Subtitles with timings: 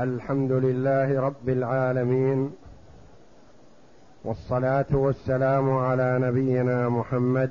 [0.00, 2.50] الحمد لله رب العالمين
[4.24, 7.50] والصلاة والسلام على نبينا محمد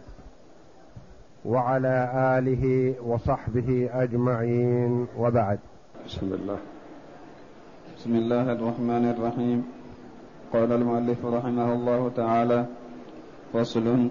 [1.46, 1.98] وعلى
[2.38, 5.59] آله وصحبه أجمعين وبعد.
[6.06, 6.58] بسم الله.
[7.98, 9.60] بسم الله الرحمن الرحيم.
[10.54, 12.66] قال المؤلف رحمه الله تعالى
[13.54, 14.10] فصل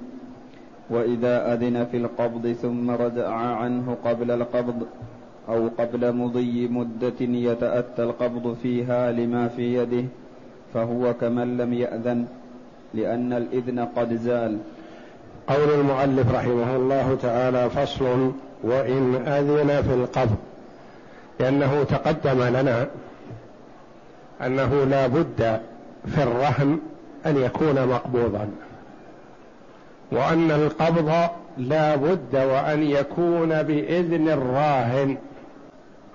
[0.90, 4.86] وإذا أذن في القبض ثم رجع عنه قبل القبض
[5.50, 10.04] أو قبل مضي مدة يتأتى القبض فيها لما في يده
[10.74, 12.26] فهو كمن لم يأذن
[12.94, 14.58] لأن الإذن قد زال.
[15.48, 20.36] قول المؤلف رحمه الله تعالى فصل وإن أذن في القبض
[21.40, 22.86] لأنه تقدم لنا
[24.46, 25.60] أنه لا بد
[26.06, 26.78] في الرهن
[27.26, 28.48] أن يكون مقبوضا
[30.12, 31.12] وأن القبض
[31.58, 35.16] لا بد وأن يكون بإذن الراهن.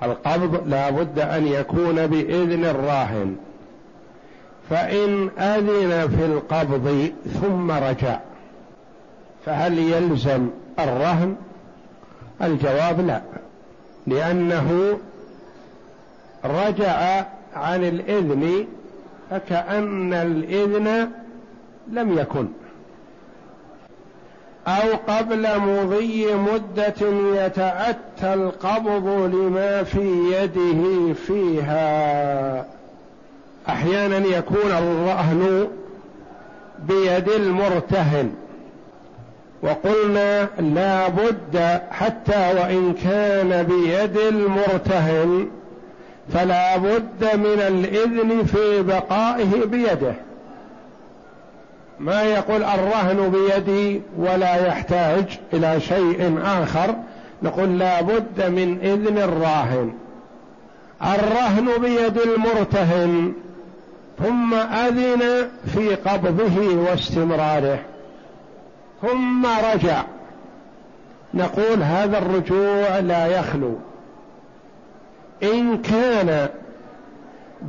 [0.05, 3.35] القبض لا بد أن يكون بإذن الراهن.
[4.69, 8.19] فإن أذن في القبض ثم رجع
[9.45, 10.49] فهل يلزم
[10.79, 11.35] الرهن؟
[12.41, 13.21] الجواب لا
[14.07, 14.97] لأنه
[16.45, 18.65] رجع عن الإذن
[19.29, 21.11] فكأن الإذن
[21.91, 22.47] لم يكن.
[24.67, 32.65] أو قبل مضي مدة يتأتى القبض لما في يده فيها.
[33.69, 35.67] أحيانا يكون الرهن
[36.87, 38.31] بيد المرتهن.
[39.61, 45.47] وقلنا لا بد حتى وإن كان بيد المرتهن
[46.33, 50.13] فلا بد من الإذن في بقائه بيده.
[51.99, 56.95] ما يقول الرهن بيدي ولا يحتاج إلى شيء آخر.
[57.43, 59.93] نقول لا بد من إذن الراهن.
[61.01, 63.33] الرهن بيد المرتهن.
[64.23, 67.79] ثم أذن في قبضه واستمراره.
[69.01, 70.03] ثم رجع.
[71.33, 73.75] نقول هذا الرجوع لا يخلو.
[75.43, 76.49] إن كان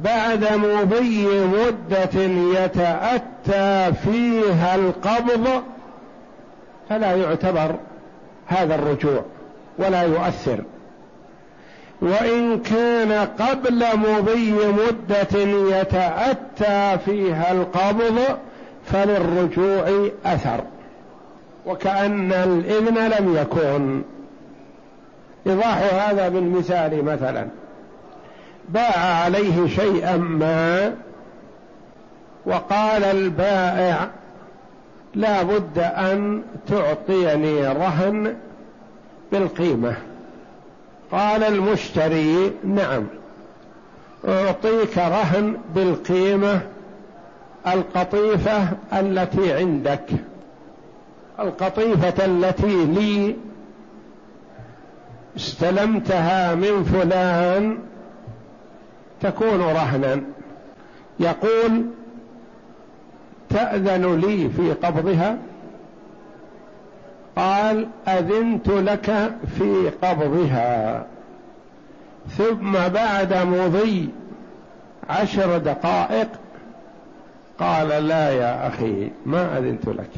[0.04, 2.20] بعد مضي مدة
[2.60, 5.62] يتأتى فيها القبض
[6.88, 7.74] فلا يعتبر
[8.46, 9.24] هذا الرجوع
[9.78, 10.58] ولا يؤثر.
[12.02, 15.40] وإن كان قبل مضي مدة
[15.80, 18.20] يتأتى فيها القبض
[18.86, 20.60] فللرجوع أثر.
[21.66, 24.02] وكأن الإذن لم يكن.
[25.46, 27.46] إيضاح هذا بالمثال مثلا.
[28.68, 30.94] باع عليه شيئا ما
[32.46, 34.10] وقال البائع
[35.14, 38.34] لا بد أن تعطيني رهن
[39.32, 39.96] بالقيمة.
[41.12, 43.06] قال المشتري نعم
[44.28, 46.60] أعطيك رهن بالقيمة
[47.66, 50.10] القطيفة التي عندك
[51.40, 53.36] القطيفة التي لي
[55.36, 57.78] استلمتها من فلان
[59.30, 60.20] تكون رهنا.
[61.20, 61.86] يقول
[63.48, 65.36] تأذن لي في قبضها؟
[67.36, 71.06] قال أذنت لك في قبضها.
[72.28, 74.08] ثم بعد مضي
[75.10, 76.28] عشر دقائق
[77.58, 80.10] قال لا يا أخي ما أذنت لك.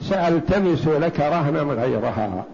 [0.00, 2.44] سألتمس لك رهنا غيرها.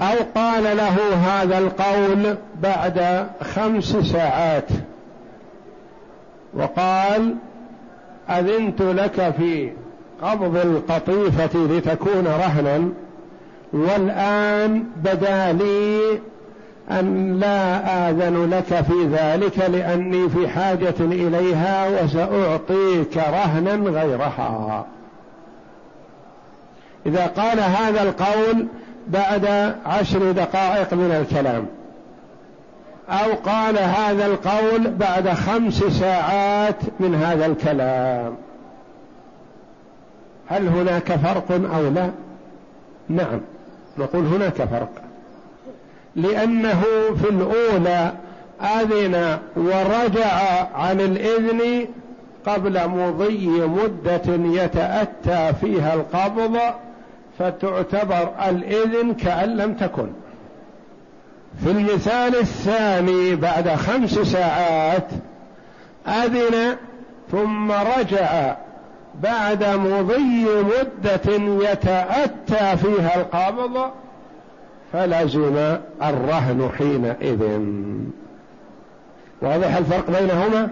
[0.00, 4.68] أو قال له هذا القول بعد خمس ساعات.
[6.54, 7.34] وقال
[8.30, 9.72] أذنت لك في
[10.22, 12.88] قبض القطيفة لتكون رهنا
[13.72, 16.00] والآن بدا لي
[16.90, 24.86] أن لا آذن لك في ذلك لأني في حاجة إليها وسأعطيك رهنا غيرها.
[27.06, 28.66] إذا قال هذا القول
[29.08, 31.66] بعد عشر دقائق من الكلام.
[33.08, 38.34] أو قال هذا القول بعد خمس ساعات من هذا الكلام.
[40.48, 42.10] هل هناك فرق أو لا؟
[43.08, 43.40] نعم
[43.98, 44.90] نقول هناك فرق.
[46.16, 46.82] لأنه
[47.22, 48.12] في الأولى
[48.60, 51.86] آذن ورجع عن الإذن
[52.46, 56.58] قبل مضي مدة يتأتى فيها القبض
[57.38, 60.08] فتعتبر الإذن كأن لم تكن.
[61.64, 65.08] في المثال الثاني بعد خمس ساعات
[66.06, 66.76] أذن
[67.32, 68.56] ثم رجع
[69.22, 71.32] بعد مضي مدة
[71.70, 73.90] يتأتى فيها القبض
[74.92, 77.60] فلزم الرهن حينئذ.
[79.42, 80.68] واضح الفرق بينهما؟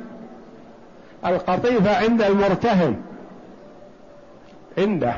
[1.27, 2.97] القطيفة عند المرتهن.
[4.79, 5.15] عنده.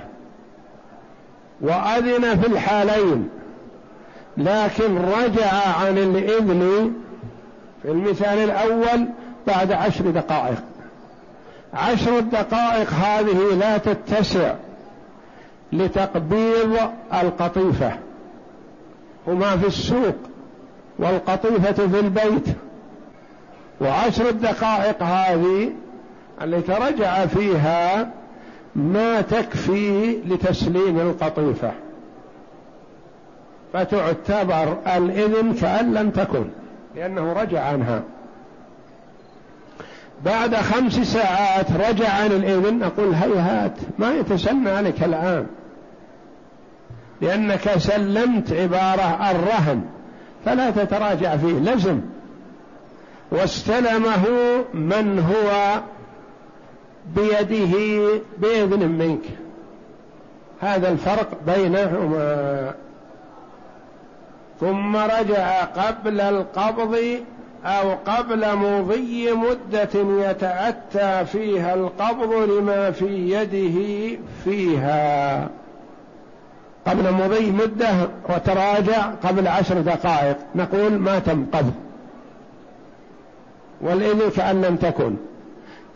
[1.61, 3.29] وأذن في الحالين
[4.37, 6.93] لكن رجع عن الإذن
[7.83, 9.09] في المثال الأول
[9.47, 10.63] بعد عشر دقائق.
[11.75, 14.55] عشر الدقائق هذه لا تتسع
[15.73, 16.77] لتقبيض
[17.23, 17.93] القطيفة.
[19.27, 20.17] هما في السوق
[20.99, 22.47] والقطيفة في البيت.
[23.81, 25.73] وعشر الدقائق هذه
[26.43, 28.11] التي رجع فيها
[28.77, 31.73] ما تكفي لتسليم القطيفة.
[33.73, 36.45] فتعتبر الإذن كأن لم تكن
[36.97, 38.03] لأنه رجع عنها.
[40.25, 45.47] بعد خمس ساعات رجع عن الإذن نقول هيهات ما يتسنى عليك الآن.
[47.21, 49.85] لأنك سلمت عبارة الرهن
[50.45, 52.01] فلا تتراجع فيه لزم.
[53.31, 54.25] واستلمه
[54.75, 55.81] من هو
[57.17, 57.77] بيده
[58.39, 59.25] بإذن منك.
[60.61, 62.75] هذا الفرق بينهما.
[64.61, 66.97] ثم رجع قبل القبض
[67.65, 75.49] أو قبل مضي مدة يتأتى فيها القبض لما في يده فيها.
[76.87, 77.91] قبل مضي مدة
[78.29, 80.37] وتراجع قبل عشر دقائق.
[80.55, 81.75] نقول ما تم قبض.
[83.81, 85.17] والإذن كأن لم تكن.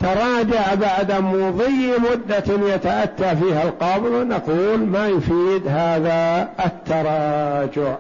[0.00, 7.97] تراجع بعد مضي مدة يتأتى فيها القبض نقول ما يفيد هذا التراجع.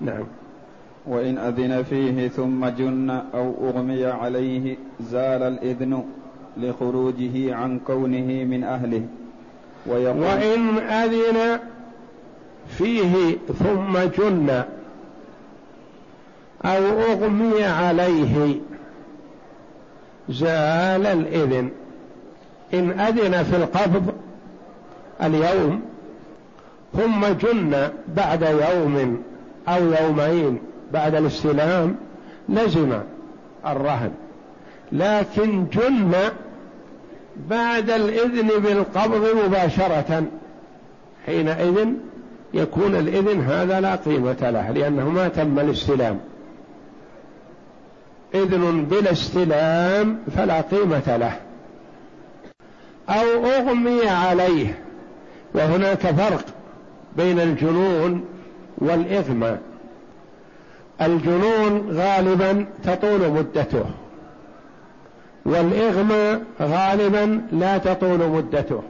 [0.00, 0.24] نعم.
[1.06, 6.04] وإن أذن فيه ثم جن أو أغمي عليه زال الإذن
[6.56, 9.02] لخروجه عن كونه من أهله.
[9.86, 11.58] وإن أذن
[12.78, 14.62] فيه ثم جن
[16.64, 18.60] أو أغمي عليه
[20.30, 21.70] زال الإذن.
[22.74, 24.12] إن أذن في القبض
[25.22, 25.80] اليوم
[26.96, 29.22] ثم جن بعد يوم
[29.68, 30.58] أو يومين
[30.92, 31.96] بعد الاستلام
[32.48, 32.92] لزم
[33.66, 34.10] الرهن.
[34.92, 36.12] لكن جن
[37.50, 40.24] بعد الإذن بالقبض مباشرة.
[41.26, 41.88] حينئذ
[42.54, 46.20] يكون الإذن هذا لا قيمة له لأنه ما تم الاستلام.
[48.34, 51.32] إذن بلا استلام فلا قيمة له.
[53.08, 54.78] أو أغمي عليه
[55.54, 56.44] وهناك فرق
[57.16, 58.24] بين الجنون
[58.78, 59.60] والإغماء
[61.02, 63.84] الجنون غالبا تطول مدته
[65.44, 68.82] والإغماء غالبا لا تطول مدته.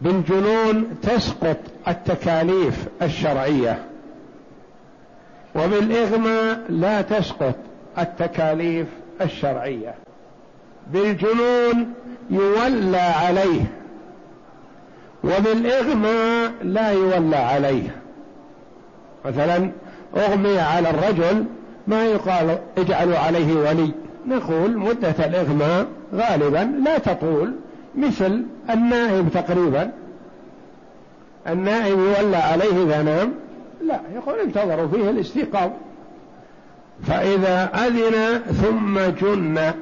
[0.00, 1.56] بالجنون تسقط
[1.88, 3.84] التكاليف الشرعية.
[5.56, 7.54] وبالإغماء لا تسقط
[7.98, 8.86] التكاليف
[9.20, 9.94] الشرعية.
[10.92, 11.92] بالجنون
[12.30, 13.62] يولى عليه
[15.24, 17.96] وبالإغماء لا يولى عليه.
[19.24, 19.70] مثلا
[20.16, 21.44] أغمي على الرجل
[21.86, 23.90] ما يقال اجعلوا عليه ولي.
[24.26, 27.54] نقول مدة الإغماء غالبا لا تطول
[27.94, 29.90] مثل النائم تقريبا.
[31.48, 33.32] النائم يولى عليه إذا نام
[33.82, 35.70] لا يقول انتظروا فيه الاستيقاظ.
[37.06, 39.72] فإذا أذن ثم جن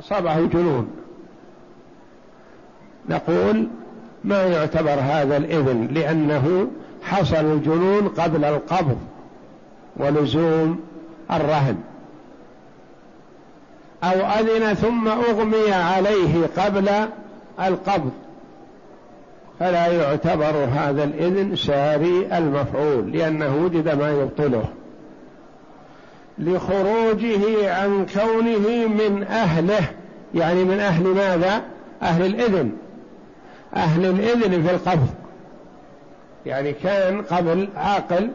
[0.00, 0.90] أصابه جنون.
[3.08, 3.68] نقول
[4.24, 6.70] ما يعتبر هذا الإذن؟ لأنه
[7.02, 8.98] حصل الجنون قبل القبض
[9.96, 10.80] ولزوم
[11.32, 11.76] الرهن.
[14.04, 16.88] أو أذن ثم أغمي عليه قبل
[17.60, 18.12] القبض.
[19.60, 24.64] فلا يعتبر هذا الإذن ساري المفعول لأنه وجد ما يبطله.
[26.38, 29.90] لخروجه عن كونه من أهله
[30.34, 31.62] يعني من أهل ماذا؟
[32.02, 32.72] أهل الإذن.
[33.76, 35.08] أهل الإذن في القبض.
[36.46, 38.30] يعني كان قبل عاقل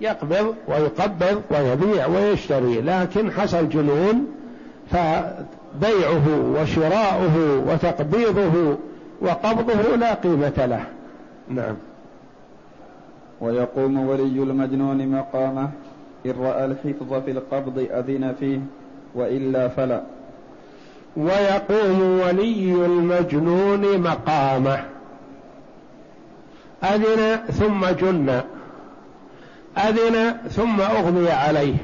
[0.00, 4.26] يقبض ويقبض ويبيع ويشتري لكن حصل جنون
[4.90, 8.76] فبيعه وشراؤه وتقبيضه
[9.20, 10.84] وقبضه لا قيمة له.
[11.48, 11.74] نعم.
[13.40, 15.68] ويقوم ولي المجنون مقامه
[16.26, 18.58] إن رأى الحفظ في القبض أذن فيه
[19.14, 20.02] وإلا فلا.
[21.16, 24.84] ويقوم ولي المجنون مقامه.
[26.84, 28.40] أذن ثم جن.
[29.78, 31.76] أذن ثم أغمي عليه.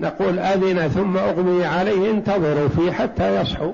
[0.00, 3.72] نقول أذن ثم أغمي عليه انتظروا فيه حتى يصحو.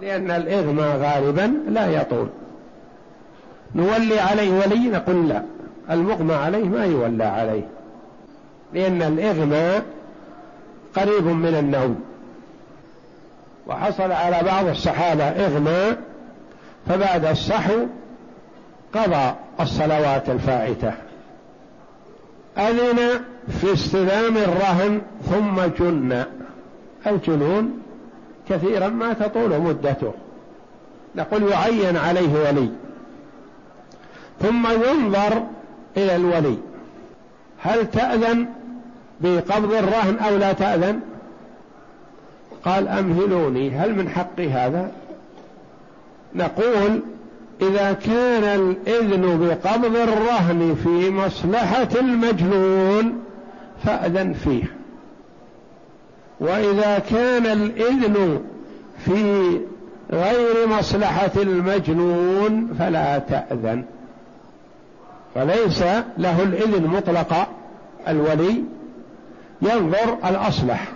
[0.00, 2.28] لأن الإغمى غالبا لا يطول.
[3.74, 5.42] نولي عليه ولي نقول لا.
[5.90, 7.62] المغمى عليه ما يولى عليه.
[8.72, 9.84] لأن الإغماء
[10.96, 12.00] قريب من النوم.
[13.66, 15.98] وحصل على بعض الصحابة إغماء
[16.88, 17.86] فبعد الصحو
[18.94, 20.92] قضى الصلوات الفائتة
[22.58, 23.20] أذن
[23.60, 25.00] في استلام الرهن
[25.30, 26.24] ثم جن.
[27.06, 27.87] الجنون
[28.48, 30.12] كثيرا ما تطول مدته.
[31.16, 32.70] نقول يعين عليه ولي.
[34.40, 35.42] ثم ينظر
[35.96, 36.58] إلى الولي.
[37.62, 38.46] هل تأذن
[39.20, 41.00] بقبض الرهن أو لا تأذن؟
[42.64, 44.92] قال أمهلوني هل من حقي هذا؟
[46.34, 47.00] نقول
[47.62, 53.24] إذا كان الإذن بقبض الرهن في مصلحة المجنون
[53.84, 54.77] فأذن فيه.
[56.40, 58.40] وإذا كان الإذن
[59.04, 59.50] في
[60.12, 63.84] غير مصلحة المجنون فلا تأذن.
[65.34, 65.82] فليس
[66.18, 67.46] له الإذن مطلقا
[68.08, 68.64] الولي
[69.62, 70.88] ينظر الأصلح.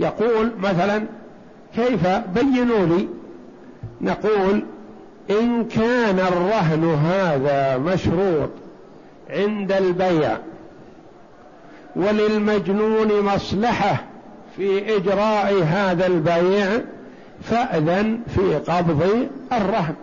[0.00, 1.02] يقول مثلا
[1.76, 3.08] كيف بينوا لي؟
[4.00, 4.62] نقول
[5.30, 8.50] إن كان الرهن هذا مشروط
[9.30, 10.36] عند البيع
[11.96, 14.09] وللمجنون مصلحة
[14.60, 16.80] في إجراء هذا البيع
[17.42, 19.94] فأذن في قبض الرهن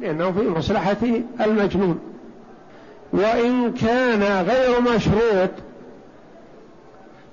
[0.00, 0.96] لأنه في مصلحة
[1.40, 1.98] المجنون.
[3.12, 5.50] وإن كان غير مشروط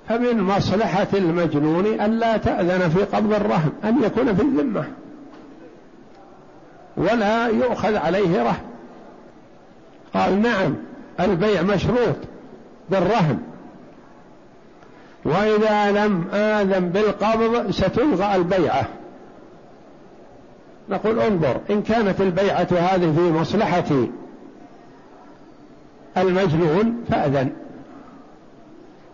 [0.08, 4.84] فمن مصلحة المجنون ألا تأذن في قبض الرهن أن يكون في الذمة.
[6.96, 8.64] ولا يؤخذ عليه رهن.
[10.14, 10.74] قال نعم
[11.20, 12.16] البيع مشروط
[12.90, 13.38] بالرهن.
[15.24, 18.88] وإذا لم آذن بالقبض ستلغى البيعة.
[20.88, 24.06] نقول انظر إن كانت البيعة هذه في مصلحة
[26.16, 27.50] المجنون فأذن.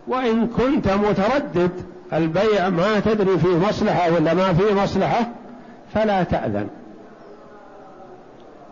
[0.07, 1.71] وإن كنت متردد
[2.13, 5.27] البيع ما تدري في مصلحة ولا ما في مصلحة
[5.93, 6.67] فلا تأذن.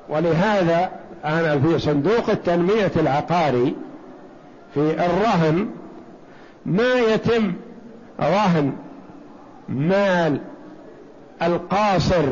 [0.09, 0.89] ولهذا
[1.25, 3.75] أنا في صندوق التنمية العقاري
[4.73, 5.67] في الرهن
[6.65, 7.53] ما يتم
[8.19, 8.71] رهن
[9.69, 10.39] مال
[11.41, 12.25] القاصر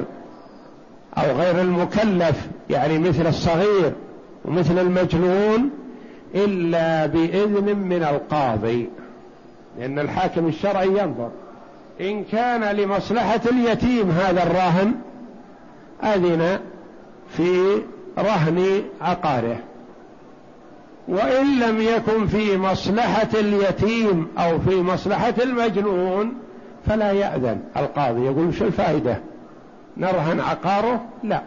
[1.18, 3.94] أو غير المكلف يعني مثل الصغير
[4.46, 5.70] ومثل المجنون
[6.36, 8.90] إلا بإذن من القاضي
[9.80, 11.30] لأن الحاكم الشرعي ينظر.
[12.02, 14.94] إن كان لمصلحة اليتيم هذا الراهن
[16.04, 16.60] أذن
[17.30, 17.82] في
[18.18, 19.58] رهن عقاره.
[21.08, 26.34] وإن لم يكن في مصلحة اليتيم أو في مصلحة المجنون
[26.88, 27.60] فلا يأذن.
[27.78, 29.18] القاضي يقول شو الفائدة؟
[29.98, 31.42] نرهن عقاره؟ لا.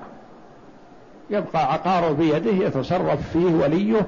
[1.30, 4.06] يبقى عقاره بيده يتصرف فيه وليه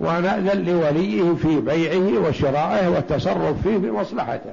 [0.00, 4.52] ونأذن لوليه في بيعه وشرائه والتصرف فيه بمصلحته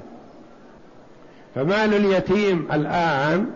[1.54, 3.46] فمال اليتيم الآن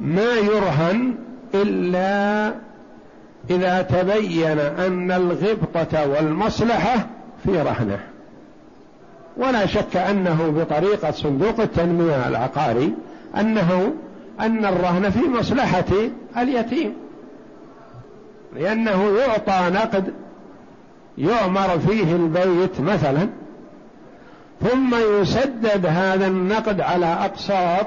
[0.00, 1.14] ما يرهن
[1.54, 2.52] إلا
[3.50, 7.06] إذا تبين أن الغبطة والمصلحة
[7.44, 7.98] في رهنة.
[9.36, 12.94] ولا شك أنه بطريقة صندوق التنمية العقاري
[13.40, 13.92] أنه
[14.40, 15.84] أن الرهن في مصلحة
[16.36, 16.94] اليتيم.
[18.56, 20.12] لأنه يعطى نقد
[21.18, 23.28] يؤمر فيه البيت مثلا
[24.60, 27.86] ثم يسدد هذا النقد على أقساط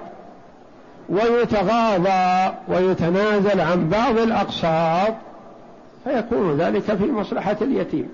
[1.09, 5.13] ويتغاضى ويتنازل عن بعض الأقساط
[6.03, 8.09] فيكون ذلك في مصلحة اليتيم.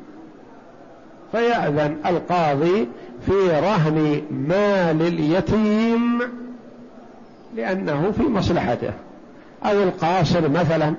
[1.31, 2.87] فيأذن القاضي
[3.25, 6.21] في رهن مال اليتيم
[7.55, 8.93] لأنه في مصلحته.
[9.65, 10.93] أو القاصر مثلا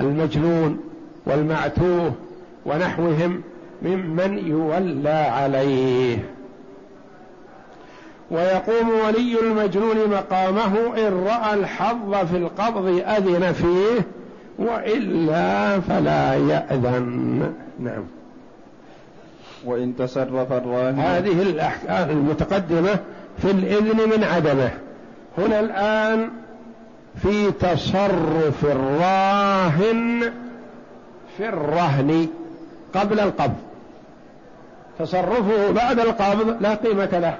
[0.00, 0.80] المجنون
[1.26, 2.12] والمعتوه
[2.66, 3.42] ونحوهم
[3.82, 6.18] ممن يولى عليه.
[8.30, 14.17] ويقوم ولي المجنون مقامه إن رأى الحظ في القبض أذن فيه
[14.58, 17.52] وإلا فلا يأذن.
[17.80, 18.04] نعم.
[19.64, 22.98] وإن تصرف الراهن هذه الأحكام المتقدمة
[23.38, 24.70] في الإذن من عدمه.
[25.38, 26.30] هنا الآن
[27.22, 30.32] في تصرف الراهن
[31.36, 32.28] في الرهن
[32.94, 33.56] قبل القبض.
[34.98, 37.36] تصرفه بعد القبض لا قيمة له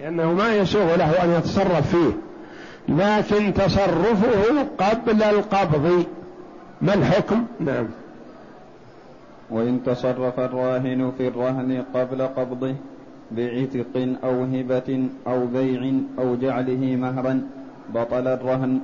[0.00, 2.12] لأنه ما يسوغ له أن يتصرف فيه.
[2.88, 6.04] لكن تصرفه قبل القبض.
[6.82, 7.86] ما الحكم؟ نعم.
[9.50, 12.74] وإن تصرف الراهن في الرهن قبل قبضه
[13.30, 17.42] بعتق أو هبة أو بيع أو جعله مهرا
[17.94, 18.80] بطل الرهن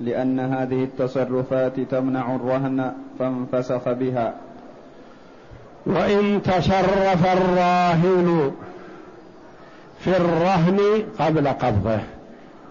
[0.00, 4.34] لأن هذه التصرفات تمنع الرهن فانفسخ بها.
[5.86, 8.50] وإن تصرف الراهن
[9.98, 10.80] في الرهن
[11.18, 12.00] قبل قبضه.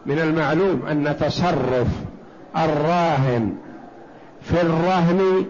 [0.05, 1.87] من المعلوم أن تصرف
[2.57, 3.55] الراهن
[4.41, 5.45] في الرهن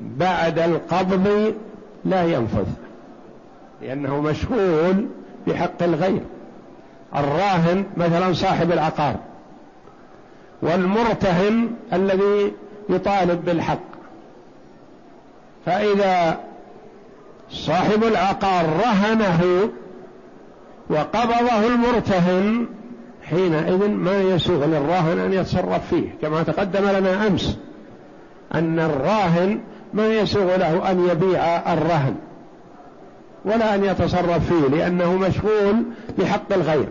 [0.00, 1.54] بعد القبض
[2.04, 2.66] لا ينفذ
[3.82, 5.06] لأنه مشغول
[5.46, 6.22] بحق الغير.
[7.16, 9.16] الراهن مثلا صاحب العقار
[10.62, 12.52] والمرتهن الذي
[12.88, 13.78] يطالب بالحق
[15.66, 16.38] فإذا
[17.50, 19.70] صاحب العقار رهنه
[20.90, 22.66] وقبضه المرتهن
[23.24, 27.58] حينئذ ما يسوغ للراهن أن يتصرف فيه كما تقدم لنا أمس
[28.54, 29.60] أن الراهن
[29.94, 32.14] ما يسوغ له أن يبيع الرهن
[33.44, 35.84] ولا أن يتصرف فيه لأنه مشغول
[36.18, 36.88] بحق الغير.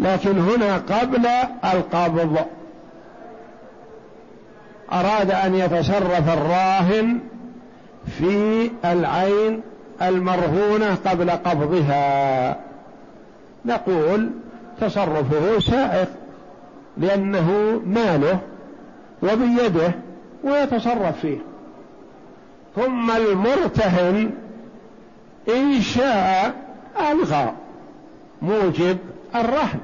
[0.00, 1.26] لكن هنا قبل
[1.74, 2.38] القبض
[4.92, 7.18] أراد أن يتصرف الراهن
[8.18, 9.60] في العين
[10.02, 12.56] المرهونة قبل قبضها.
[13.64, 14.30] نقول
[14.80, 16.08] تصرفه سائق
[16.98, 18.38] لأنه ماله
[19.22, 19.92] وبيده
[20.44, 21.38] ويتصرف فيه.
[22.76, 24.30] ثم المرتهن
[25.48, 26.54] إن شاء
[27.10, 27.52] ألغى
[28.42, 28.98] موجب
[29.34, 29.80] الرهن.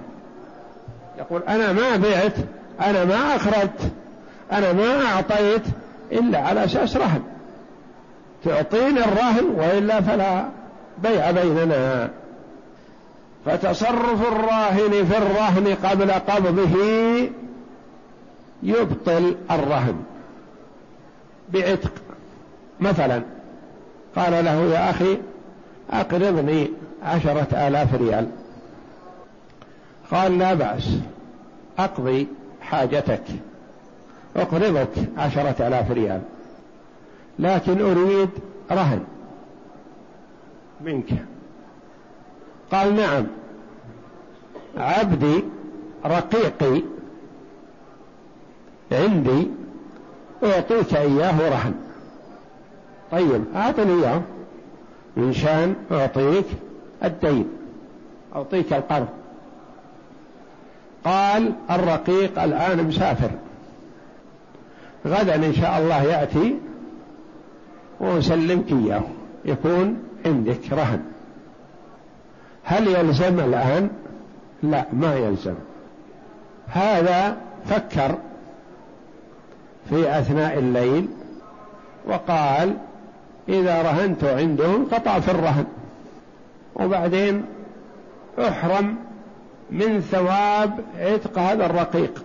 [1.18, 2.34] يقول أنا ما بعت
[2.80, 3.92] أنا ما أخرجت
[4.52, 5.62] أنا ما أعطيت
[6.12, 7.22] إلا على أساس رهن.
[8.44, 10.44] تعطيني الرهن وإلا فلا
[11.02, 12.10] بيع بيننا.
[13.48, 16.76] فتصرف الراهن في الرهن قبل قبضه
[18.62, 19.96] يبطل الرهن
[21.52, 21.92] بعتق.
[22.80, 23.22] مثلا
[24.16, 25.18] قال له يا أخي
[25.90, 26.70] أقرضني
[27.02, 28.28] عشرة آلاف ريال.
[30.10, 30.98] قال لا بأس
[31.78, 32.28] أقضي
[32.62, 33.24] حاجتك
[34.36, 34.88] أقرضك
[35.18, 36.20] عشرة آلاف ريال
[37.38, 38.30] لكن أريد
[38.70, 39.04] رهن
[40.80, 41.10] منك.
[42.72, 43.26] قال نعم.
[44.78, 45.44] عبدي
[46.06, 46.82] رقيقي
[48.92, 49.48] عندي
[50.44, 51.74] أعطيك إياه رهن.
[53.12, 54.22] طيب أعطني إياه.
[55.16, 56.44] من شان أعطيك
[57.04, 57.48] الدين
[58.36, 59.08] أعطيك القرض.
[61.04, 63.30] قال الرقيق الآن مسافر.
[65.06, 66.58] غدا إن شاء الله يأتي
[68.00, 69.02] وأسلمك إياه.
[69.44, 71.02] يكون عندك رهن.
[72.64, 73.90] هل يلزم الآن
[74.62, 74.84] لا.
[74.92, 75.54] ما يلزم.
[76.66, 78.18] هذا فكر
[79.90, 81.08] في أثناء الليل
[82.06, 82.76] وقال
[83.48, 85.66] إذا رهنت عنده قطع في الرهن.
[86.74, 87.44] وبعدين
[88.38, 88.96] أحرم
[89.70, 92.24] من ثواب عتق هذا الرقيق.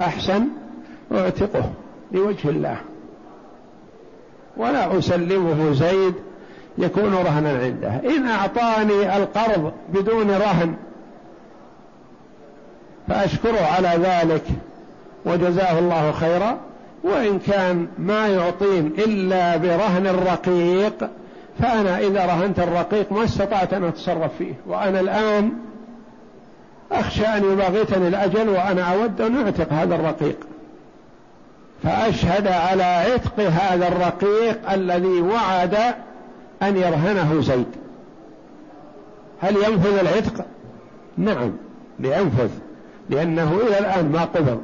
[0.00, 0.48] أحسن
[1.12, 1.70] أعتقه
[2.12, 2.76] لوجه الله.
[4.56, 6.14] ولا أسلمه زيد
[6.78, 8.16] يكون رهنا عنده.
[8.16, 10.74] إن أعطاني القرض بدون رهن
[13.08, 14.44] فأشكره على ذلك
[15.24, 16.58] وجزاه الله خيرا.
[17.04, 21.08] وإن كان ما يعطين إلا برهن الرقيق
[21.58, 24.54] فأنا إذا رهنت الرقيق ما استطعت أن أتصرف فيه.
[24.66, 25.52] وأنا الآن
[26.92, 30.36] أخشى أن يباغتني الأجل وأنا أود أن أعتق هذا الرقيق.
[31.82, 35.76] فأشهد على عتق هذا الرقيق الذي وعد
[36.62, 37.66] أن يرهنه زيد.
[39.40, 40.46] هل ينفذ العتق؟
[41.16, 41.52] نعم
[42.00, 42.50] لينفذ
[43.10, 44.60] لأنه إلى الآن ما قبض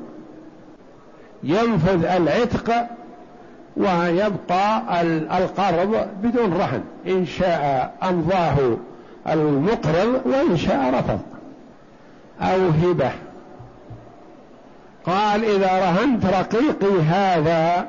[1.42, 2.86] ينفذ العتق
[3.76, 4.82] ويبقى
[5.38, 8.56] القرض بدون رهن إن شاء أمضاه
[9.28, 11.20] المقرض وإن شاء رفض.
[12.40, 13.10] أو هبة.
[15.06, 17.86] قال إذا رهنت رقيقي هذا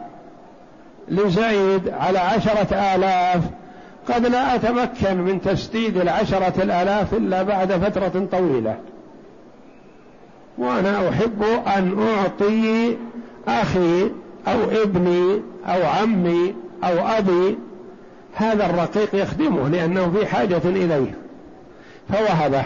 [1.07, 3.41] لزيد على عشرة آلاف
[4.09, 8.77] قد لا أتمكن من تسديد العشرة الآلاف إلا بعد فترة طويلة.
[10.57, 11.43] وأنا أحب
[11.77, 12.97] أن أعطي
[13.47, 14.03] أخي
[14.47, 17.57] أو ابني أو عمي أو أبي
[18.35, 21.15] هذا الرقيق يخدمه لأنه في حاجة إليه.
[22.13, 22.63] فوهبه.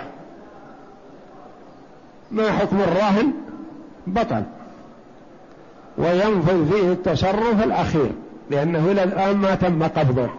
[2.32, 3.32] ما حكم الراهن؟
[4.08, 4.44] بطل.
[5.98, 8.12] وينفذ فيه التصرف الأخير
[8.52, 10.30] لأنه إلى الآن ما تم قبضه.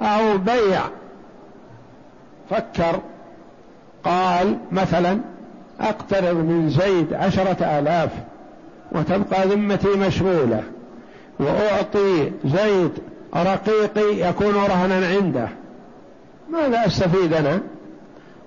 [0.00, 0.82] أو بيع.
[2.50, 3.00] فكر.
[4.04, 5.20] قال مثلا
[5.80, 8.10] أقترض من زيد عشرة آلاف
[8.92, 10.62] وتبقى ذمتي مشغولة
[11.38, 12.92] وأعطي زيد
[13.36, 15.48] رقيقي يكون رهنا عنده.
[16.52, 17.60] ماذا أستفيد أنا؟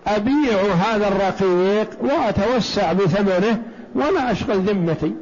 [0.07, 3.61] أبيع هذا الرقيق وأتوسع بثمنه
[3.95, 5.13] ولا أشغل ذمتي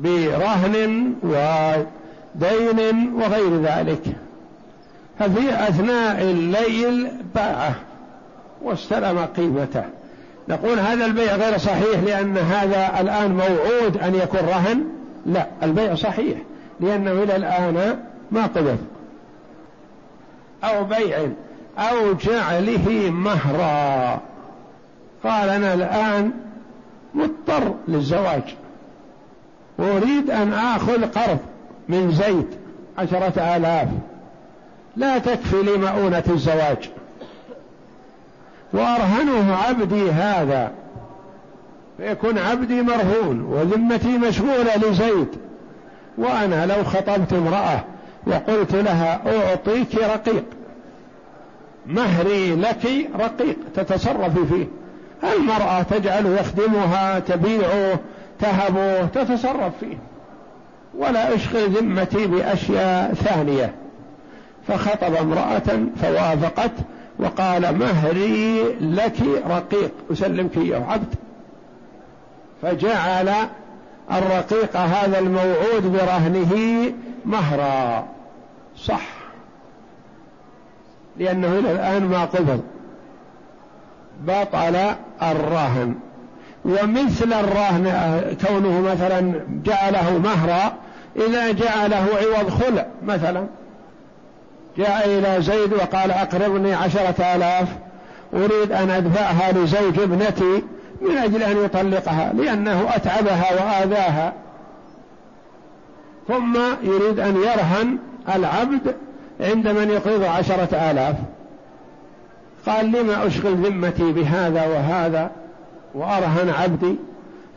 [0.00, 4.02] برهن ودين وغير ذلك.
[5.20, 7.74] ففي أثناء الليل باعه
[8.62, 9.84] واستلم قيمته.
[10.48, 14.84] نقول هذا البيع غير صحيح لأن هذا الآن موعود أن يكون رهن؟
[15.26, 16.38] لا البيع صحيح
[16.80, 17.98] لأنه إلى الآن
[18.30, 18.78] ما قبض.
[20.64, 21.18] أو بيع
[21.78, 24.20] أو جعله مهرا.
[25.24, 26.32] قال أنا الآن
[27.14, 28.42] مضطر للزواج.
[29.78, 31.38] وأريد أن آخذ قرض
[31.88, 32.46] من زيد
[32.98, 33.88] عشرة آلاف.
[34.96, 36.90] لا تكفي لي مؤونة الزواج.
[38.72, 40.72] وأرهنه عبدي هذا.
[41.96, 45.28] فيكون عبدي مرهون وذمتي مشغولة لزيد.
[46.18, 47.84] وأنا لو خطبت امرأة
[48.26, 50.44] وقلت لها أعطيك رقيق.
[51.86, 54.66] مهري لك رقيق تتصرفي فيه.
[55.34, 57.98] المرأة تجعل يخدمها تبيعه
[58.40, 59.96] تهبه تتصرف فيه.
[60.98, 63.74] ولا أشغل ذمتي بأشياء ثانية.
[64.70, 66.70] فخطب امرأة فوافقت
[67.18, 71.14] وقال مهري لك رقيق أسلمك إياه عبد.
[72.62, 73.30] فجعل
[74.12, 76.82] الرقيق هذا الموعود برهنه
[77.24, 78.06] مهرا.
[78.76, 79.06] صح.
[81.16, 82.60] لأنه إلى الآن ما قبض
[84.22, 84.76] بطل
[85.22, 85.94] الرهن.
[86.64, 87.86] ومثل الرهن
[88.46, 90.72] كونه مثلا جعله مهرا
[91.16, 93.46] إذا جعله عوض خلع مثلا.
[94.76, 97.68] جاء إلى زيد وقال أقرضني عشرة آلاف
[98.34, 100.62] أريد أن أدفعها لزوج ابنتي
[101.00, 104.32] من أجل أن يطلقها لأنه أتعبها وآذاها.
[106.28, 107.98] ثم يريد أن يرهن
[108.34, 108.94] العبد
[109.40, 111.16] عند من يقرض عشرة آلاف.
[112.66, 115.30] قال لما أشغل ذمتي بهذا وهذا
[115.94, 116.96] وأرهن عبدي؟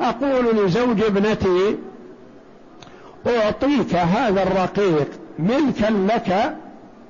[0.01, 1.77] أقول لزوج ابنتي
[3.27, 5.07] أعطيك هذا الرقيق
[5.39, 6.55] ملكا لك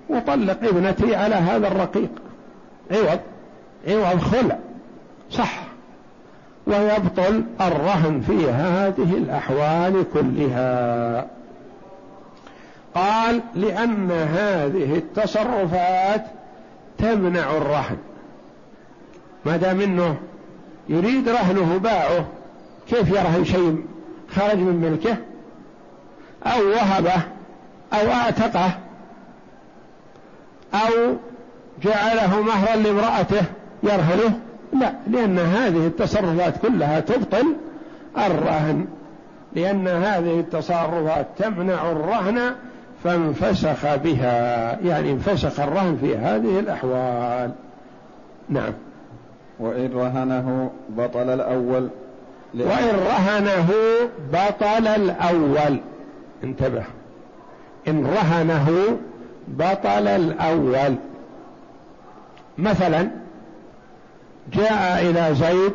[0.10, 2.10] وطلق ابنتي على هذا الرقيق.
[2.92, 3.20] عوض.
[3.88, 4.58] عوض خلع.
[5.32, 5.64] صح.
[6.68, 11.28] ويبطل الرهن في هذه الأحوال كلها.
[12.96, 16.26] قال لأن هذه التصرفات
[16.98, 17.98] تمنع الرهن.
[19.46, 20.18] ما دام إنه
[20.90, 22.26] يريد رهنه باعه
[22.88, 23.86] كيف يرهن شيء
[24.36, 25.18] خرج من ملكه؟
[26.46, 27.22] أو وهبه
[27.94, 28.72] أو أعتقه؟
[30.74, 31.16] أو
[31.84, 33.46] جعله مهرا لامرأته
[33.84, 34.40] يرهنه
[34.74, 37.56] لا لأن هذه التصرفات كلها تبطل
[38.18, 38.86] الرهن.
[39.56, 42.40] لأن هذه التصرفات تمنع الرهن
[43.04, 47.52] فانفسخ بها يعني انفسخ الرهن في هذه الأحوال.
[48.50, 48.74] نعم.
[49.60, 51.90] وإن رهنه بطل الأول
[52.56, 53.70] وإن رهنه
[54.34, 55.78] بطل الأول.
[56.44, 56.84] انتبه.
[57.88, 58.98] إن رهنه
[59.48, 60.96] بطل الأول.
[62.58, 63.10] مثلا
[64.54, 65.74] جاء إلى زيد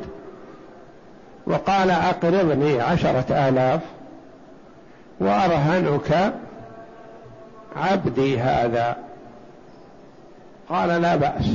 [1.46, 3.80] وقال أقرضني عشرة آلاف
[5.20, 6.34] وأرهنك
[7.76, 8.96] عبدي هذا.
[10.68, 11.46] قال لا بأس.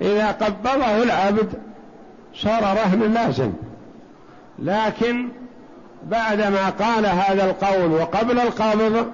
[0.00, 1.52] إذا قبضه العبد
[2.34, 3.52] صار رهن لازم.
[4.58, 5.28] لكن
[6.04, 9.06] بعدما قال هذا القول وقبل القبض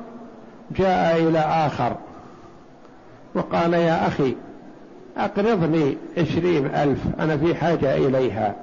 [0.70, 1.96] جاء إلى آخر.
[3.35, 4.37] وقال يا أخي
[5.16, 8.55] أقرضني عشرين ألف أنا في حاجة إليها.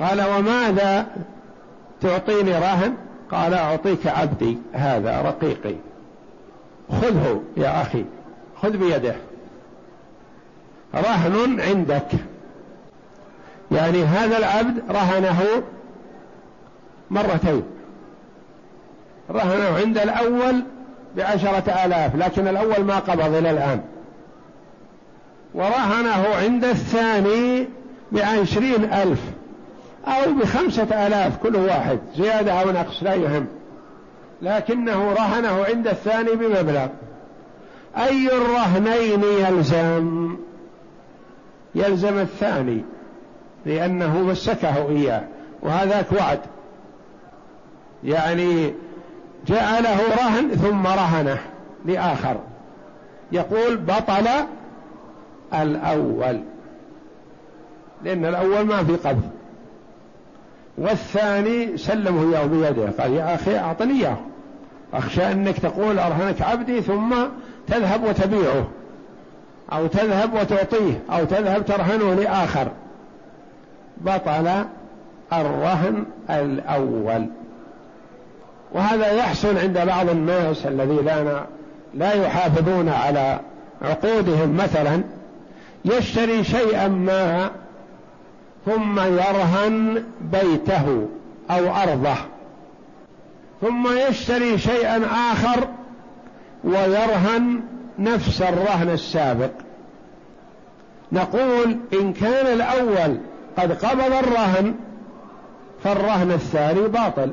[0.00, 1.06] قال وماذا؟
[2.00, 2.94] تعطيني رهن
[3.30, 5.74] قال أعطيك عبدي هذا رقيقي.
[6.90, 8.04] خذه يا أخي
[8.62, 9.14] خذ بيده.
[10.94, 12.08] رهن عندك.
[13.72, 15.62] يعني هذا العبد رهنه
[17.10, 17.77] مرتين.
[19.30, 20.62] رهنه عند الأول
[21.16, 23.80] بعشرة آلاف لكن الأول ما قبض إلى الآن.
[25.54, 27.68] ورهنه عند الثاني
[28.12, 29.20] بعشرين ألف
[30.06, 33.46] أو بخمسة آلاف كل واحد زيادة أو نقص لا يهم.
[34.42, 36.86] لكنه رهنه عند الثاني بمبلغ.
[37.96, 40.36] أي الرهنين يلزم؟
[41.74, 42.84] يلزم الثاني
[43.66, 45.22] لأنه مسكه إياه
[45.62, 46.40] وهذاك وعد.
[48.04, 48.72] يعني
[49.48, 51.38] جعله رهن ثم رهنه
[51.84, 52.36] لآخر.
[53.32, 54.28] يقول بطل
[55.54, 56.40] الأول
[58.04, 59.30] لأن الأول ما في قبض.
[60.78, 64.16] والثاني سلمه إياه بيده قال يا أخي أعطني إياه.
[64.94, 67.14] أخشى أنك تقول أرهنك عبدي ثم
[67.66, 68.68] تذهب وتبيعه
[69.72, 72.68] أو تذهب وتعطيه أو تذهب ترهنه لآخر.
[73.96, 74.64] بطل
[75.32, 77.26] الرهن الأول.
[78.72, 81.46] وهذا يحصل عند بعض الناس الذي لا
[81.94, 83.40] لا يحافظون على
[83.82, 84.56] عقودهم.
[84.56, 85.02] مثلا
[85.84, 87.50] يشتري شيئا ما
[88.66, 91.08] ثم يرهن بيته
[91.50, 92.16] أو أرضه
[93.60, 95.02] ثم يشتري شيئا
[95.32, 95.68] آخر
[96.64, 97.60] ويرهن
[97.98, 99.50] نفس الرهن السابق.
[101.12, 103.18] نقول إن كان الأول
[103.58, 104.74] قد قبض الرهن
[105.84, 107.30] فالرهن الثاني باطل.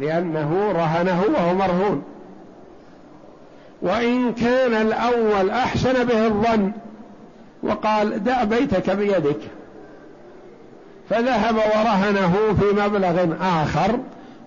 [0.00, 2.02] لأنه رهنه وهو مرهون.
[3.82, 6.72] وإن كان الأول أحسن به الظن
[7.62, 9.40] وقال دع بيتك بيدك.
[11.10, 13.98] فذهب ورهنه في مبلغ آخر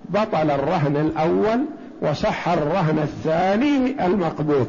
[0.09, 1.65] بطل الرهن الأول
[2.01, 4.67] وصح الرهن الثاني المقبوض.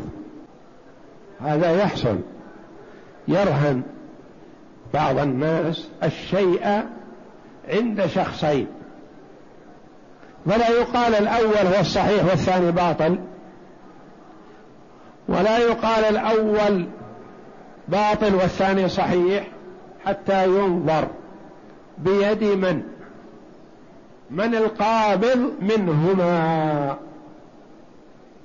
[1.40, 2.18] هذا يحصل.
[3.28, 3.82] يرهن
[4.94, 6.82] بعض الناس الشيء
[7.68, 8.66] عند شخصين.
[10.46, 13.18] ولا يقال الأول هو الصحيح والثاني باطل.
[15.28, 16.86] ولا يقال الأول
[17.88, 19.44] باطل والثاني صحيح
[20.06, 21.08] حتى ينظر
[21.98, 22.82] بيد من؟
[24.30, 26.96] من القابض منهما.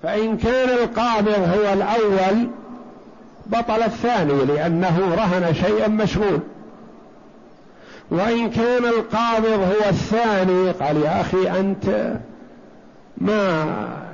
[0.04, 2.48] فإن كان القابض هو الأول
[3.46, 6.40] بطل الثاني لأنه رهن شيئا مشغول.
[8.12, 12.14] وإن كان القابض هو الثاني قال يا أخي أنت
[13.18, 13.66] ما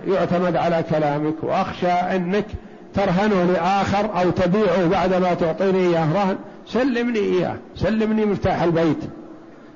[0.07, 2.45] يعتمد على كلامك وأخشى أنك
[2.93, 6.37] ترهنه لآخر أو تبيعه بعدما تعطيني إياه رهن.
[6.67, 8.99] سلمني إياه سلمني مفتاح البيت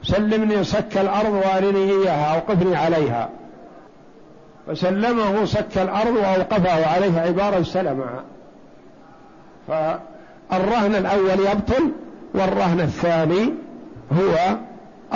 [0.03, 3.29] سلمني صك الأرض وأرني إياها أوقفني عليها.
[4.67, 8.23] فسلمه صك الأرض وأوقفه عليها عبارة استلمها
[9.67, 11.91] فالرهن الأول يبطل
[12.33, 13.53] والرهن الثاني
[14.11, 14.57] هو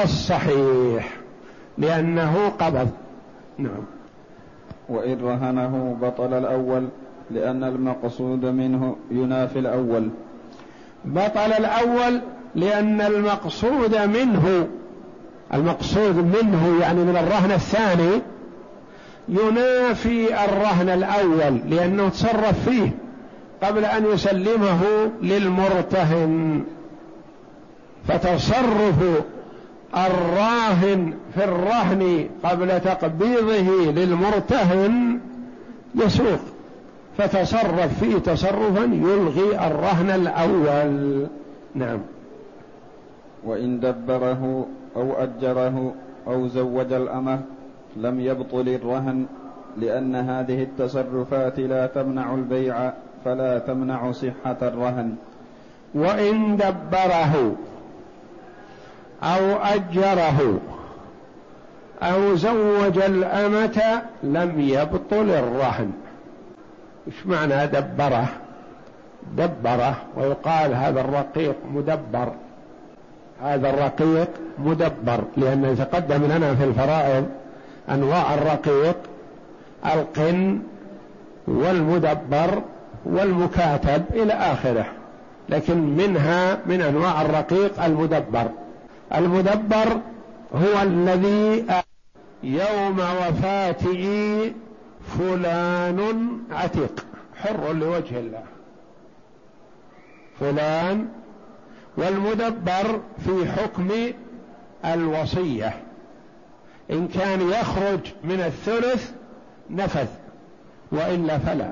[0.03, 1.10] الصحيح
[1.77, 2.89] لأنه قبض.
[3.58, 3.84] نعم.
[4.89, 6.88] وإن رهنه بطل الأول
[7.32, 10.10] لأن المقصود منه ينافي الأول.
[11.06, 12.21] بطل الأول
[12.56, 14.67] لأن المقصود منه
[15.53, 18.21] المقصود منه يعني من الرهن الثاني
[19.29, 22.89] ينافي الرهن الأول لأنه تصرف فيه
[23.63, 24.82] قبل أن يسلمه
[25.21, 26.63] للمرتهن.
[28.08, 29.24] فتصرف
[29.98, 35.20] الراهن في الرهن قبل تقبيضه للمرتهن
[35.96, 36.39] يسوق.
[37.18, 41.28] فتصرف فيه تصرفا يلغي الرهن الأول.
[41.76, 42.00] نعم.
[43.44, 45.94] وإن دبره أو أجره
[46.28, 47.42] أو زوج الأمة
[47.98, 49.26] لم يبطل الرهن
[49.78, 52.94] لأن هذه التصرفات لا تمنع البيع
[53.26, 55.16] فلا تمنع صحة الرهن.
[55.96, 57.56] وإن دبره
[59.23, 60.59] أو أجره
[62.03, 65.91] أو زوج الأمة لم يبطل الرهن.
[67.07, 68.27] إيش معنى دبره؟
[69.38, 72.31] دبره ويقال هذا الرقيق مدبر.
[73.43, 77.25] هذا الرقيق مدبر لأن يتقدم لنا في الفرائض
[77.89, 78.95] أنواع الرقيق
[79.86, 80.59] القن
[81.47, 82.62] والمدبر
[83.05, 84.86] والمكاتب إلى آخره
[85.49, 88.47] لكن منها من أنواع الرقيق المدبر.
[89.15, 90.02] المدبر
[90.54, 91.65] هو الذي
[92.43, 94.52] يوم وفاته
[95.19, 97.06] فلان عتيق.
[97.36, 98.43] حر لوجه الله.
[100.39, 101.08] فلان.
[101.97, 103.89] والمدبر في حكم
[104.86, 105.82] الوصية.
[106.91, 109.12] إن كان يخرج من الثلث
[109.69, 110.08] نفذ
[110.91, 111.71] وإلا فلا.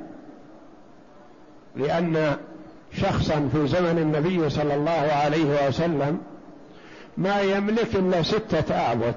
[1.75, 2.37] لأن
[2.93, 6.21] شخصا في زمن النبي صلى الله عليه وسلم
[7.17, 9.15] ما يملك إلا ستة اعبد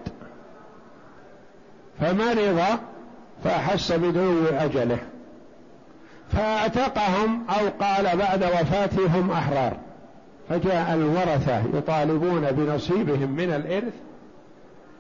[2.01, 2.61] فمرض
[3.45, 4.99] فأحس بدنو أجله.
[6.33, 9.77] فأعتقهم أو قال بعد وفاتهم أحرار.
[10.49, 13.95] فجاء الورثة يطالبون بنصيبهم من الإرث.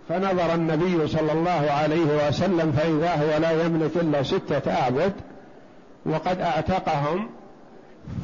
[0.09, 5.12] فنظر النبي صلى الله عليه وسلم فإذا هو لا يملك إلا ستة أعبد
[6.07, 7.30] وقد أعتقهم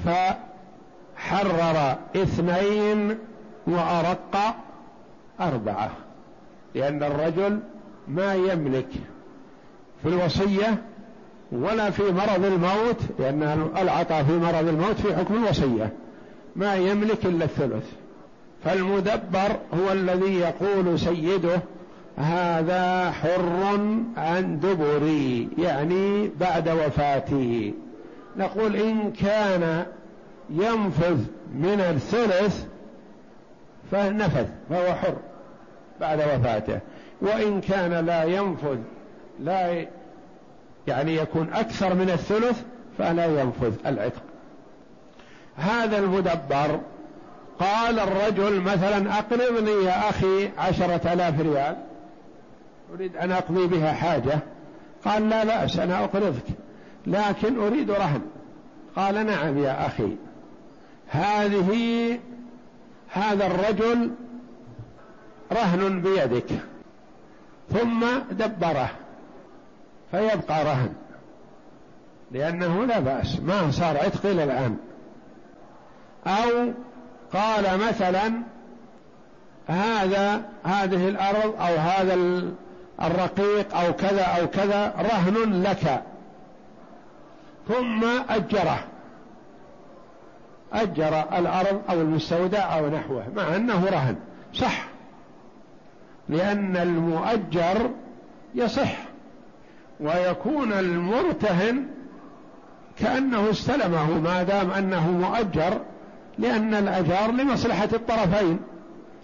[0.04, 3.18] فحرر اثنين
[3.66, 4.56] وأرق
[5.40, 5.90] أربعة
[6.74, 7.58] لأن الرجل
[8.08, 8.88] ما يملك
[10.02, 10.82] في الوصية
[11.52, 15.92] ولا في مرض الموت لأن العطاء في مرض الموت في حكم الوصية
[16.56, 17.84] ما يملك إلا الثلث.
[18.64, 21.60] فالمدبر هو الذي يقول سيده
[22.16, 23.78] هذا حر
[24.16, 27.74] عن دبري يعني بعد وفاتي
[28.36, 29.84] نقول إن كان
[30.50, 31.18] ينفذ
[31.54, 32.64] من الثلث
[33.90, 35.16] فنفذ فهو حر
[36.00, 36.80] بعد وفاته.
[37.20, 38.78] وإن كان لا ينفذ
[39.40, 39.86] لا
[40.86, 42.62] يعني يكون أكثر من الثلث
[42.98, 44.22] فلا ينفذ العتق.
[45.56, 46.80] هذا المدبر
[47.58, 51.76] قال الرجل مثلا أقرضني يا أخي عشرة آلاف ريال.
[52.94, 54.38] أريد أن أقضي بها حاجة.
[55.04, 56.44] قال لا بأس أنا أقرضك.
[57.06, 58.22] لكن أريد رهن.
[58.96, 60.16] قال نعم يا أخي.
[61.08, 62.18] هذه
[63.12, 64.10] هذا الرجل
[65.52, 66.50] رهن بيدك
[67.70, 68.90] ثم دبره
[70.10, 70.92] فيبقى رهن
[72.32, 74.76] لأنه لا بأس ما صار عتق إلى الآن.
[76.26, 76.72] أو
[77.32, 78.32] قال مثلا
[79.66, 82.14] هذا هذه الأرض أو هذا
[83.02, 86.02] الرقيق أو كذا أو كذا رهن لك
[87.68, 88.84] ثم أجره.
[90.72, 94.16] أجر الأرض أو المستودع أو نحوه مع أنه رهن.
[94.54, 94.84] صح.
[96.28, 97.90] لأن المؤجر
[98.54, 98.96] يصح
[100.00, 101.86] ويكون المرتهن
[102.98, 105.80] كأنه استلمه ما دام أنه مؤجر
[106.38, 108.58] لأن الأجار لمصلحة الطرفين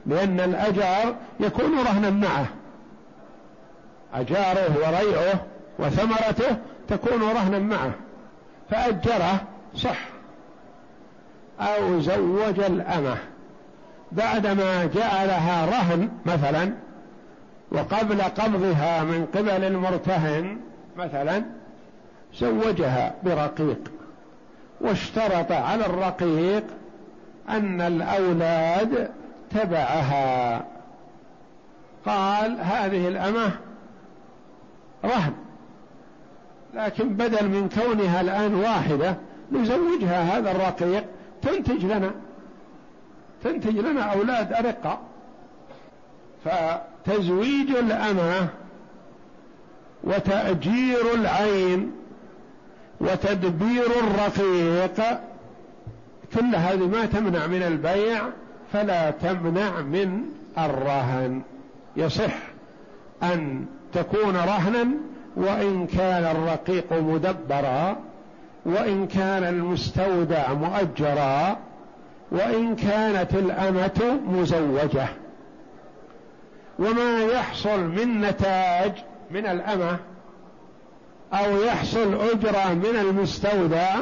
[0.07, 2.47] لأن الأجار يكون رهنا معه.
[4.15, 5.41] أجاره وريعه
[5.79, 6.57] وثمرته
[6.89, 7.93] تكون رهنا معه.
[8.71, 9.41] فأجره
[9.75, 10.16] صح.
[11.61, 13.17] أو زوج الأمة
[14.13, 16.73] بعدما جعلها رهن مثلا
[17.71, 20.59] وقبل قبضها من قبل المرتهن
[20.97, 21.45] مثلا
[22.35, 23.91] زوجها برقيق
[24.81, 26.65] واشترط على الرقيق
[27.49, 29.11] أن الأولاد
[29.51, 30.65] تبعها.
[32.07, 33.51] قال هذه الأمة
[35.05, 35.33] رهن
[36.75, 39.17] لكن بدل من كونها الآن واحدة
[39.53, 41.05] نزوجها هذا الرقيق
[41.47, 42.11] تنتج لنا
[43.45, 44.99] تنتج لنا أولاد أرقة
[46.45, 48.49] فتزويج الأمة
[50.05, 51.93] وتأجير العين
[53.01, 55.21] وتدبير الرقيق
[56.35, 58.23] كل هذه ما تمنع من البيع
[58.73, 60.23] فلا تمنع من
[60.59, 61.43] الرهن.
[61.97, 62.35] يصح
[63.23, 64.87] أن تكون رهنا
[65.37, 67.97] وإن كان الرقيق مدبرا
[68.67, 71.59] وإن كان المستودع مؤجرا
[72.31, 75.07] وإن كانت الأمة مزوجة.
[76.79, 78.93] وما يحصل من نتاج
[79.31, 79.99] من الأمة
[81.33, 83.97] أو يحصل أجرة من المستودع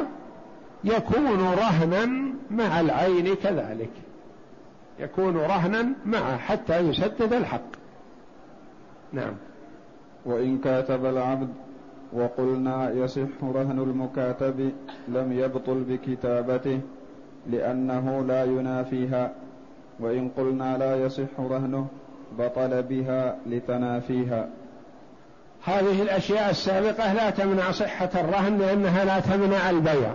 [0.85, 2.07] يكون رهنا
[2.51, 3.91] مع العين كذلك.
[4.99, 7.75] يكون رهنا معه حتى يسدد الحق.
[9.13, 9.35] نعم.
[10.25, 11.64] وإن كاتب العبد
[12.15, 14.73] وقلنا يصح رهن المكاتب
[15.09, 16.81] لم يبطل بكتابته
[17.51, 19.33] لأنه لا ينافيها
[20.01, 21.87] وإن قلنا لا يصح رهنه
[22.39, 24.49] بطل بها لتنافيها.
[25.65, 30.15] هذه الأشياء السابقة لا تمنع صحة الرهن لأنها لا تمنع البيع.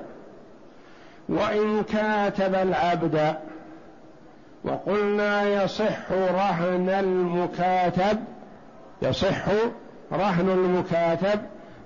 [1.29, 3.35] وإن كاتب العبد
[4.63, 8.19] وقلنا يصح رهن المكاتب
[9.01, 9.47] يصح
[10.11, 11.39] رهن المكاتب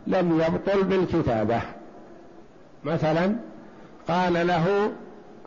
[0.07, 1.61] لم يبطل بالكتابة.
[2.83, 3.35] مثلا
[4.07, 4.91] قال له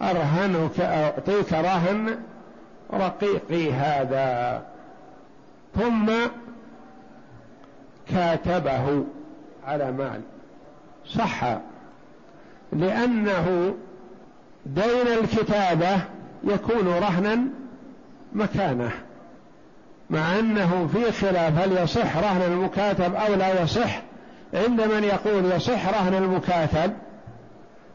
[0.02, 2.18] أرهنك أعطيك رهن
[2.92, 4.62] رقيقي هذا.
[5.74, 6.12] ثم
[8.10, 9.04] كاتبه
[9.66, 10.20] على مال.
[11.06, 11.58] صح.
[12.72, 13.74] لأنه
[14.66, 16.00] دين الكتابة
[16.44, 17.38] يكون رهنا
[18.32, 18.90] مكانه.
[20.10, 24.02] مع أنه في خلاف هل يصح رهن المكاتب أو لا يصح
[24.54, 26.92] عند من يقول يصح رهن المكاتب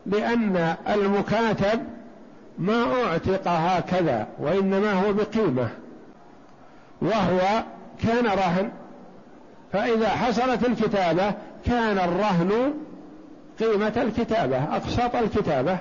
[0.05, 1.83] لأن المكاتب
[2.59, 5.69] ما أعتق هكذا وإنما هو بقيمة
[7.01, 7.63] وهو
[8.03, 8.71] كان رهن.
[9.73, 11.33] فإذا حصلت الكتابة
[11.65, 12.73] كان الرهن
[13.59, 15.77] قيمة الكتابة أقساط الكتابة.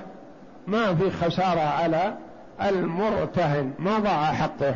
[0.67, 2.13] ما في خسارة على
[2.61, 4.75] المرتهن ما ضاع حقه.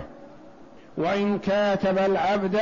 [0.97, 2.59] وإن كاتب العبد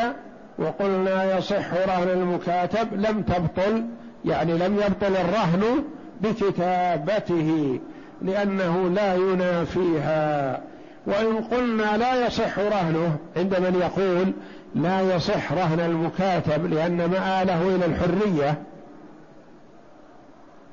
[0.57, 3.85] وقلنا يصح رهن المكاتب لم تبطل
[4.25, 5.83] يعني لم يبطل الرهن
[6.21, 7.79] بكتابته
[8.21, 10.61] لأنه لا ينافيها.
[11.07, 14.33] وإن قلنا لا يصح رهنه عند من يقول
[14.75, 18.61] لا يصح رهن المكاتب لأن مآله إلى الحرية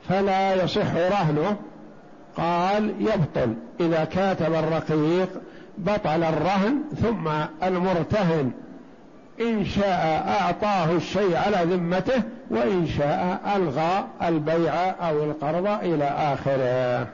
[0.09, 1.57] فلا يصح رهنه.
[2.37, 3.55] قال يبطل.
[3.81, 5.29] إذا كاتب الرقيق
[5.79, 7.29] بطل الرهن ثم
[7.63, 8.53] المرتهن.
[9.41, 14.75] إن شاء أعطاه الشيء على ذمته وإن شاء ألغى البيع
[15.09, 17.09] أو القرض إلى آخره.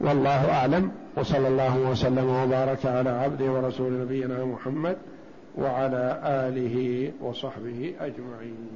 [0.00, 4.96] والله أعلم وصلى الله وسلم وبارك على عبده ورسول نبينا محمد
[5.58, 8.70] وعلى آله وصحبه أجمعين.